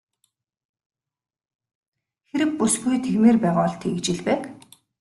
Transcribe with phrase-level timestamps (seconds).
[2.29, 4.41] Хэрэв бүсгүй тэгмээр байгаа бол тэгж л байг.